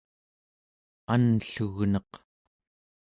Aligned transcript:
anllugneq 1.13 2.11